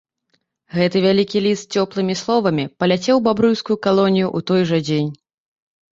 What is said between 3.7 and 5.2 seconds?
калонію ў той жа дзень.